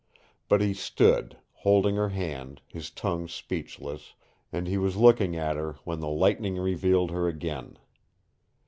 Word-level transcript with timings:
But 0.49 0.61
he 0.61 0.73
stood, 0.73 1.37
holding 1.57 1.95
her 1.95 2.09
hand, 2.09 2.61
his 2.65 2.89
tongue 2.89 3.27
speechless, 3.27 4.15
and 4.51 4.65
he 4.67 4.79
was 4.79 4.97
looking 4.97 5.35
at 5.35 5.57
her 5.57 5.73
when 5.83 5.99
the 5.99 6.09
lightning 6.09 6.57
revealed 6.57 7.11
her 7.11 7.27
again. 7.27 7.77